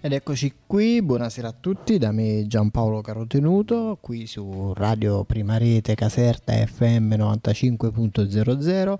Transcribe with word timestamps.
Ed 0.00 0.12
eccoci 0.12 0.54
qui, 0.64 1.02
buonasera 1.02 1.48
a 1.48 1.54
tutti, 1.58 1.98
da 1.98 2.12
me 2.12 2.46
Giampaolo 2.46 3.00
Carotenuto, 3.00 3.98
qui 4.00 4.28
su 4.28 4.72
Radio 4.76 5.24
Prima 5.24 5.58
Rete 5.58 5.96
Caserta 5.96 6.52
FM 6.52 7.14
95.00. 7.14 8.98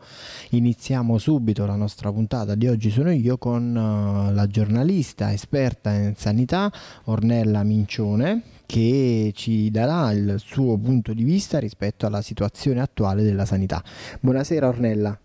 Iniziamo 0.50 1.18
subito 1.18 1.66
la 1.66 1.76
nostra 1.76 2.10
puntata 2.10 2.56
di 2.56 2.66
oggi 2.66 2.90
sono 2.90 3.12
io 3.12 3.38
con 3.38 3.76
uh, 3.76 4.34
la 4.34 4.46
giornalista 4.48 5.32
esperta 5.32 5.92
in 5.92 6.16
sanità 6.16 6.68
Ornella 7.04 7.62
Mincione 7.62 8.42
che 8.66 9.30
ci 9.36 9.70
darà 9.70 10.10
il 10.10 10.34
suo 10.44 10.76
punto 10.78 11.14
di 11.14 11.22
vista 11.22 11.60
rispetto 11.60 12.06
alla 12.06 12.22
situazione 12.22 12.80
attuale 12.80 13.22
della 13.22 13.44
sanità. 13.44 13.84
Buonasera 14.18 14.66
Ornella. 14.66 15.16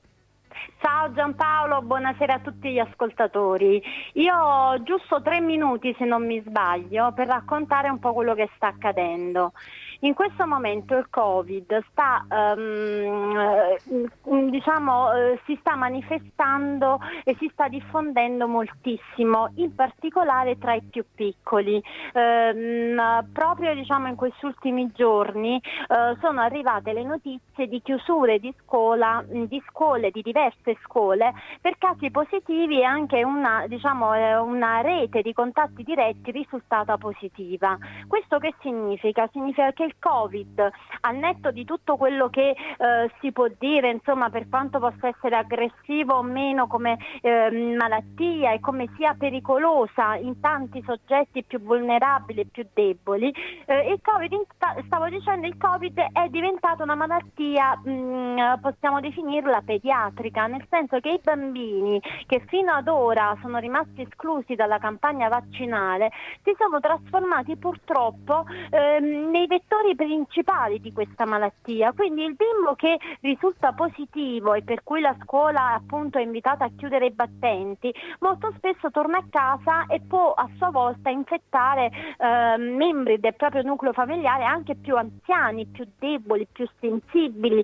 Ciao 0.80 0.93
Giampaolo, 1.12 1.82
buonasera 1.82 2.36
a 2.36 2.40
tutti 2.40 2.72
gli 2.72 2.80
ascoltatori. 2.80 3.84
Io 4.14 4.36
ho 4.36 4.82
giusto 4.84 5.22
tre 5.22 5.42
minuti, 5.42 5.94
se 5.98 6.06
non 6.06 6.26
mi 6.26 6.42
sbaglio, 6.46 7.12
per 7.14 7.28
raccontare 7.28 7.90
un 7.90 8.00
po' 8.00 8.14
quello 8.14 8.34
che 8.34 8.50
sta 8.56 8.68
accadendo. 8.68 9.52
In 10.04 10.14
questo 10.14 10.46
momento 10.46 10.98
il 10.98 11.08
Covid 11.10 11.82
sta, 11.90 12.26
um, 12.30 13.78
diciamo, 14.50 15.06
uh, 15.06 15.40
si 15.46 15.58
sta 15.62 15.76
manifestando 15.76 17.00
e 17.24 17.38
si 17.40 17.50
sta 17.54 17.70
diffondendo 17.70 18.46
moltissimo, 18.48 19.52
in 19.56 19.74
particolare 19.74 20.58
tra 20.58 20.74
i 20.74 20.82
più 20.82 21.06
piccoli. 21.16 21.82
Um, 22.14 23.26
proprio 23.32 23.74
diciamo, 23.74 24.10
in 24.10 24.16
questi 24.16 24.46
ultimi 24.46 24.92
giorni 24.94 25.62
uh, 25.88 26.18
sono 26.20 26.42
arrivate 26.42 26.92
le 26.92 27.04
notizie 27.04 27.70
di 27.70 27.82
chiusure 27.82 28.40
di, 28.40 28.54
scuola, 28.62 29.24
di 29.26 29.64
scuole, 29.70 30.12
di 30.12 30.22
diverse 30.22 30.76
scuole, 30.84 30.92
per 31.62 31.78
casi 31.78 32.12
positivi 32.12 32.82
e 32.82 32.84
anche 32.84 33.24
una, 33.24 33.66
diciamo, 33.68 34.44
una 34.44 34.82
rete 34.82 35.22
di 35.22 35.34
contatti 35.34 35.84
diretti 35.84 36.32
risultata 36.32 36.98
positiva. 36.98 37.78
Questo 38.08 38.38
che 38.38 38.54
significa? 38.62 39.30
Significa 39.32 39.72
che 39.72 39.84
il 39.84 39.94
il 39.94 39.96
Covid, 40.00 40.70
al 41.02 41.16
netto 41.16 41.52
di 41.52 41.64
tutto 41.66 41.96
quello 41.96 42.30
che 42.30 42.50
eh, 42.50 43.12
si 43.20 43.32
può 43.32 43.48
dire, 43.60 43.92
insomma, 43.92 44.30
per 44.30 44.50
quanto 44.50 44.80
possa 44.80 45.08
essere 45.08 45.36
aggressivo 45.36 46.16
o 46.16 46.24
meno 46.24 46.68
come 46.68 46.98
eh, 47.22 47.76
malattia 47.78 48.52
e 48.54 48.60
come 48.60 48.90
sia 48.98 49.16
pericolosa 49.18 50.16
in 50.16 50.40
tanti 50.40 50.82
soggetti 50.86 51.44
più 51.44 51.60
vulnerabili 51.60 52.42
e 52.42 52.48
più 52.52 52.66
deboli, 52.74 53.34
eh, 53.66 53.92
il 53.92 54.00
COVID, 54.02 54.86
stavo 54.86 55.10
dicendo, 55.10 55.48
il 55.48 55.58
Covid 55.58 56.00
è 56.12 56.28
diventata 56.30 56.84
una 56.84 56.96
malattia, 56.96 57.80
mh, 57.84 57.92
mm, 57.92 58.38
possiamo 58.62 59.00
definirla 59.00 59.62
pediatrica, 59.64 60.48
nel 60.48 60.66
senso 60.70 60.83
che 60.88 61.10
i 61.10 61.20
bambini 61.24 62.02
che 62.26 62.44
fino 62.48 62.74
ad 62.74 62.88
ora 62.88 63.38
sono 63.42 63.58
rimasti 63.58 64.02
esclusi 64.02 64.56
dalla 64.56 64.78
campagna 64.78 65.30
vaccinale 65.30 66.12
si 66.44 66.54
sono 66.58 66.80
trasformati 66.80 67.56
purtroppo 67.56 68.46
ehm, 68.70 69.30
nei 69.30 69.48
vettori 69.48 69.96
principali 69.96 70.80
di 70.80 70.92
questa 70.92 71.26
malattia. 71.26 71.94
Quindi 71.94 72.24
il 72.24 72.36
bimbo 72.36 72.76
che 72.76 72.98
risulta 73.22 73.72
positivo 73.74 74.54
e 74.54 74.64
per 74.64 74.84
cui 74.84 75.02
la 75.02 75.16
scuola 75.24 75.74
appunto 75.74 76.18
è 76.18 76.22
invitata 76.22 76.66
a 76.66 76.72
chiudere 76.76 77.08
i 77.08 77.12
battenti, 77.12 77.94
molto 78.20 78.52
spesso 78.58 78.92
torna 78.92 79.18
a 79.18 79.26
casa 79.30 79.86
e 79.88 80.02
può 80.02 80.34
a 80.34 80.50
sua 80.58 80.70
volta 80.70 81.10
infettare 81.10 81.92
eh, 82.18 82.58
membri 82.58 83.20
del 83.20 83.36
proprio 83.36 83.62
nucleo 83.62 83.94
familiare 83.94 84.44
anche 84.44 84.76
più 84.76 84.96
anziani, 84.96 85.66
più 85.66 85.86
deboli, 85.98 86.48
più 86.52 86.68
sensibili 86.80 87.64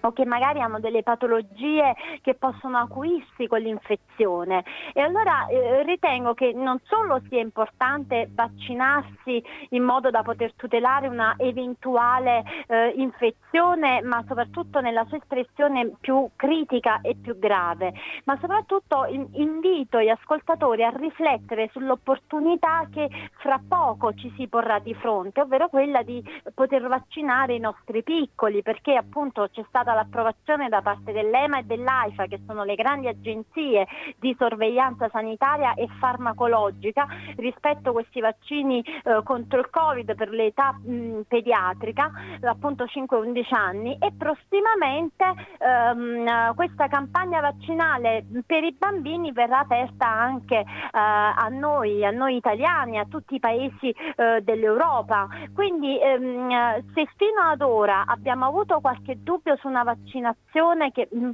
o 0.00 0.12
che 0.12 0.24
magari 0.24 0.60
hanno 0.60 0.80
delle 0.80 1.02
patologie 1.02 1.94
che 2.22 2.34
possono 2.34 2.78
acuirsi 2.78 3.46
con 3.46 3.60
l'infezione. 3.60 4.64
E 4.92 5.00
allora 5.00 5.46
eh, 5.46 5.82
ritengo 5.82 6.34
che 6.34 6.52
non 6.52 6.80
solo 6.84 7.20
sia 7.28 7.40
importante 7.40 8.28
vaccinarsi 8.32 9.42
in 9.70 9.82
modo 9.82 10.10
da 10.10 10.22
poter 10.22 10.52
tutelare 10.54 11.08
una 11.08 11.34
eventuale 11.38 12.42
eh, 12.66 12.92
infezione, 12.96 14.02
ma 14.02 14.22
soprattutto 14.26 14.80
nella 14.80 15.04
sua 15.06 15.18
espressione 15.18 15.92
più 16.00 16.28
critica 16.36 17.00
e 17.00 17.16
più 17.20 17.38
grave, 17.38 17.92
ma 18.24 18.36
soprattutto 18.40 19.06
in, 19.06 19.26
invito 19.32 20.00
gli 20.00 20.08
ascoltatori 20.08 20.84
a 20.84 20.90
riflettere 20.90 21.68
sull'opportunità 21.72 22.86
che 22.92 23.08
fra 23.38 23.60
poco 23.66 24.14
ci 24.14 24.32
si 24.36 24.46
porrà 24.48 24.78
di 24.78 24.94
fronte, 24.94 25.40
ovvero 25.40 25.68
quella 25.68 26.02
di 26.02 26.22
poter 26.54 26.86
vaccinare 26.86 27.54
i 27.54 27.58
nostri 27.58 28.02
piccoli, 28.02 28.62
perché 28.62 28.94
appunto 28.94 29.48
c'è 29.52 29.64
stata 29.86 29.94
l'approvazione 29.94 30.68
da 30.68 30.82
parte 30.82 31.12
dell'EMA 31.12 31.60
e 31.60 31.62
dell'AIFA, 31.62 32.26
che 32.26 32.40
sono 32.44 32.64
le 32.64 32.74
grandi 32.74 33.06
agenzie 33.06 33.86
di 34.18 34.34
sorveglianza 34.36 35.08
sanitaria 35.10 35.74
e 35.74 35.86
farmacologica, 36.00 37.06
rispetto 37.36 37.90
a 37.90 37.92
questi 37.92 38.20
vaccini 38.20 38.82
eh, 38.82 39.20
contro 39.22 39.60
il 39.60 39.70
Covid 39.70 40.16
per 40.16 40.30
l'età 40.30 40.72
mh, 40.72 41.20
pediatrica, 41.28 42.10
appunto 42.42 42.84
5-11 42.84 43.54
anni, 43.54 43.96
e 44.00 44.12
prossimamente 44.18 45.24
ehm, 45.58 46.54
questa 46.56 46.88
campagna 46.88 47.40
vaccinale 47.40 48.24
per 48.44 48.64
i 48.64 48.74
bambini 48.76 49.30
verrà 49.30 49.60
aperta 49.60 50.08
anche 50.08 50.56
eh, 50.56 50.64
a 50.90 51.46
noi, 51.50 52.04
a 52.04 52.10
noi 52.10 52.36
italiani, 52.36 52.98
a 52.98 53.06
tutti 53.08 53.36
i 53.36 53.40
paesi 53.40 53.94
eh, 54.16 54.40
dell'Europa. 54.42 55.28
Quindi 55.54 56.00
ehm, 56.00 56.82
se 56.92 57.06
fino 57.16 57.40
ad 57.42 57.60
ora 57.60 58.04
abbiamo 58.06 58.46
avuto 58.46 58.80
qualche 58.80 59.22
dubbio 59.22 59.56
su 59.56 59.68
una 59.68 59.75
vaccinazione 59.82 60.92
che 60.92 61.08
Mm, 61.14 61.30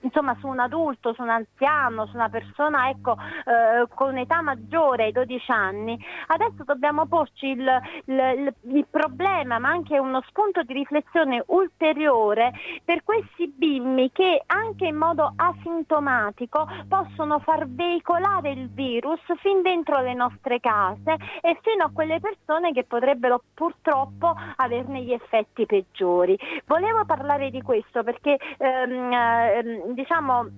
insomma 0.00 0.36
su 0.40 0.46
un 0.46 0.60
adulto, 0.60 1.12
su 1.12 1.22
un 1.22 1.30
anziano, 1.30 2.06
su 2.06 2.16
una 2.16 2.28
persona 2.28 2.88
ecco, 2.88 3.16
eh, 3.18 3.86
con 3.94 4.16
età 4.16 4.40
maggiore 4.40 5.04
ai 5.04 5.12
12 5.12 5.50
anni, 5.50 5.98
adesso 6.28 6.64
dobbiamo 6.64 7.06
porci 7.06 7.46
il, 7.48 7.80
il, 8.06 8.54
il, 8.62 8.86
problema 8.88 9.58
ma 9.58 9.68
anche 9.68 9.98
uno 9.98 10.22
spunto 10.28 10.62
di 10.62 10.72
riflessione 10.72 11.42
ulteriore 11.46 12.52
per 12.84 13.02
questi 13.04 13.52
bimbi 13.54 14.10
che 14.12 14.42
anche 14.46 14.86
in 14.86 14.96
modo 14.96 15.32
asintomatico 15.36 16.66
possono 16.88 17.38
far 17.40 17.68
veicolare 17.68 18.50
il 18.50 18.70
virus 18.70 19.20
fin 19.40 19.62
dentro 19.62 20.00
le 20.00 20.14
nostre 20.14 20.60
case 20.60 21.16
e 21.40 21.58
fino 21.62 21.84
a 21.84 21.90
quelle 21.92 22.20
persone 22.20 22.72
che 22.72 22.84
potrebbero 22.84 23.42
purtroppo 23.54 24.34
averne 24.56 25.02
gli 25.02 25.12
effetti 25.12 25.66
peggiori. 25.66 26.38
Volevo 26.66 27.04
parlare 27.04 27.50
di 27.50 27.62
questo 27.62 28.02
perché 28.02 28.38
ehm, 28.58 29.57
ehm, 29.58 29.94
diciamo 29.94 30.48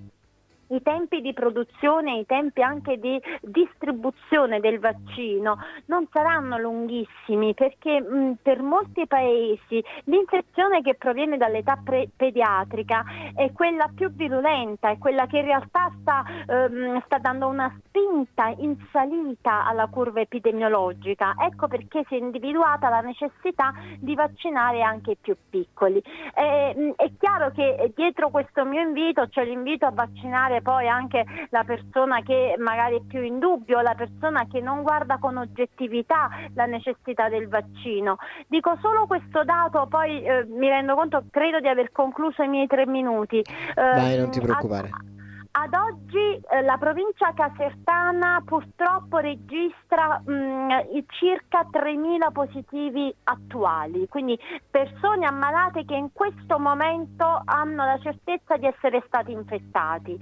i 0.70 0.82
tempi 0.82 1.20
di 1.20 1.32
produzione, 1.32 2.18
i 2.18 2.26
tempi 2.26 2.62
anche 2.62 2.98
di 2.98 3.20
distribuzione 3.40 4.60
del 4.60 4.78
vaccino 4.78 5.58
non 5.86 6.06
saranno 6.12 6.58
lunghissimi 6.58 7.54
perché 7.54 8.00
mh, 8.00 8.38
per 8.42 8.62
molti 8.62 9.06
paesi 9.06 9.82
l'infezione 10.04 10.82
che 10.82 10.94
proviene 10.94 11.36
dall'età 11.36 11.78
pre- 11.82 12.08
pediatrica 12.14 13.04
è 13.34 13.50
quella 13.52 13.90
più 13.94 14.10
virulenta, 14.10 14.90
è 14.90 14.98
quella 14.98 15.26
che 15.26 15.38
in 15.38 15.44
realtà 15.44 15.92
sta, 16.00 16.24
ehm, 16.46 17.02
sta 17.04 17.18
dando 17.18 17.48
una 17.48 17.74
spinta 17.84 18.52
in 18.58 18.76
salita 18.92 19.66
alla 19.66 19.86
curva 19.88 20.20
epidemiologica. 20.20 21.34
Ecco 21.38 21.68
perché 21.68 22.04
si 22.08 22.14
è 22.14 22.18
individuata 22.18 22.88
la 22.88 23.00
necessità 23.00 23.72
di 23.98 24.14
vaccinare 24.14 24.82
anche 24.82 25.12
i 25.12 25.16
più 25.20 25.36
piccoli. 25.48 26.02
Eh, 26.34 26.94
è 26.96 27.10
chiaro 27.18 27.50
che 27.50 27.92
dietro 27.94 28.30
questo 28.30 28.64
mio 28.64 28.80
invito 28.80 29.26
c'è 29.28 29.44
l'invito 29.44 29.86
a 29.86 29.90
vaccinare 29.90 30.59
poi 30.60 30.88
anche 30.88 31.24
la 31.50 31.64
persona 31.64 32.22
che 32.22 32.54
magari 32.58 32.96
è 32.96 33.00
più 33.00 33.22
in 33.22 33.38
dubbio, 33.38 33.80
la 33.80 33.94
persona 33.94 34.46
che 34.46 34.60
non 34.60 34.82
guarda 34.82 35.18
con 35.18 35.36
oggettività 35.36 36.28
la 36.54 36.66
necessità 36.66 37.28
del 37.28 37.48
vaccino. 37.48 38.16
Dico 38.46 38.76
solo 38.80 39.06
questo 39.06 39.44
dato, 39.44 39.86
poi 39.88 40.22
eh, 40.22 40.46
mi 40.46 40.68
rendo 40.68 40.94
conto, 40.94 41.24
credo 41.30 41.60
di 41.60 41.68
aver 41.68 41.92
concluso 41.92 42.42
i 42.42 42.48
miei 42.48 42.66
tre 42.66 42.86
minuti. 42.86 43.38
Eh, 43.38 43.44
Dai, 43.74 44.18
non 44.18 44.30
ti 44.30 44.40
preoccupare. 44.40 44.88
A, 44.90 45.10
ad 45.52 45.74
oggi 45.74 46.40
eh, 46.48 46.62
la 46.62 46.76
provincia 46.78 47.32
casertana 47.34 48.40
purtroppo 48.44 49.18
registra 49.18 50.22
mh, 50.24 50.32
mm, 50.32 50.70
circa 51.08 51.66
3.000 51.70 52.30
positivi 52.32 53.12
attuali, 53.24 54.06
quindi 54.08 54.38
persone 54.70 55.26
ammalate 55.26 55.84
che 55.84 55.96
in 55.96 56.12
questo 56.12 56.58
momento 56.60 57.42
hanno 57.44 57.84
la 57.84 57.98
certezza 58.00 58.56
di 58.56 58.66
essere 58.66 59.02
stati 59.06 59.32
infettati. 59.32 60.18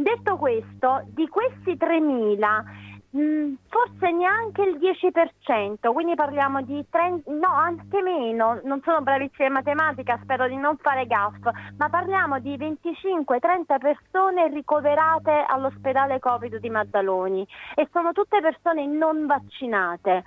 Detto 0.00 0.36
questo, 0.36 1.02
di 1.12 1.26
questi 1.26 1.76
3.000 1.76 2.38
Mm, 2.38 2.97
forse 3.10 4.10
neanche 4.12 4.62
il 4.62 4.76
10%, 4.76 5.92
quindi 5.92 6.14
parliamo 6.14 6.60
di 6.60 6.84
30, 6.90 7.30
no, 7.32 7.52
anche 7.52 8.02
meno, 8.02 8.60
non 8.64 8.82
sono 8.84 9.00
bravissima 9.00 9.46
in 9.46 9.52
matematica, 9.54 10.18
spero 10.22 10.46
di 10.46 10.56
non 10.56 10.76
fare 10.76 11.06
gaff, 11.06 11.42
ma 11.78 11.88
parliamo 11.88 12.38
di 12.38 12.56
25-30 12.56 13.78
persone 13.78 14.48
ricoverate 14.48 15.44
all'ospedale 15.48 16.18
Covid 16.18 16.56
di 16.58 16.68
Maddaloni 16.68 17.46
e 17.74 17.88
sono 17.92 18.12
tutte 18.12 18.40
persone 18.40 18.86
non 18.86 19.26
vaccinate. 19.26 20.24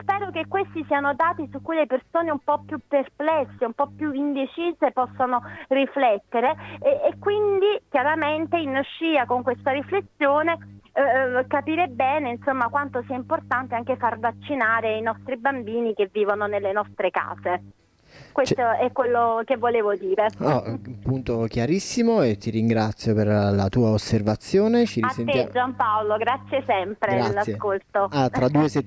Spero 0.00 0.30
che 0.30 0.46
questi 0.48 0.84
siano 0.86 1.14
dati 1.14 1.48
su 1.52 1.62
cui 1.62 1.76
le 1.76 1.86
persone 1.86 2.30
un 2.30 2.40
po' 2.40 2.62
più 2.66 2.78
perplesse, 2.86 3.64
un 3.64 3.72
po' 3.72 3.88
più 3.96 4.12
indecise 4.12 4.90
possano 4.92 5.42
riflettere 5.68 6.56
e, 6.80 7.00
e 7.08 7.18
quindi 7.20 7.80
chiaramente 7.88 8.56
in 8.56 8.80
scia 8.82 9.26
con 9.26 9.42
questa 9.42 9.70
riflessione 9.70 10.73
eh, 10.94 11.46
capire 11.48 11.88
bene 11.88 12.30
insomma 12.30 12.68
quanto 12.68 13.02
sia 13.06 13.16
importante 13.16 13.74
anche 13.74 13.96
far 13.96 14.18
vaccinare 14.18 14.96
i 14.96 15.02
nostri 15.02 15.36
bambini 15.36 15.92
che 15.94 16.08
vivono 16.12 16.46
nelle 16.46 16.72
nostre 16.72 17.10
case. 17.10 17.62
Questo 18.30 18.54
C'è- 18.54 18.78
è 18.78 18.92
quello 18.92 19.42
che 19.44 19.56
volevo 19.56 19.92
dire. 19.96 20.28
Oh, 20.38 20.78
punto 21.02 21.46
chiarissimo 21.48 22.22
e 22.22 22.36
ti 22.36 22.50
ringrazio 22.50 23.12
per 23.12 23.26
la 23.26 23.68
tua 23.68 23.90
osservazione. 23.90 24.86
Ci 24.86 25.00
A 25.00 25.08
te 25.08 25.14
risentiamo. 25.24 25.50
Giampaolo, 25.50 26.16
grazie 26.16 26.62
sempre 26.64 27.16
Grazie. 27.16 27.28
dell'ascolto. 27.44 28.08
Ah, 28.12 28.28
tra 28.28 28.48
due 28.48 28.68
settimane. 28.68 28.68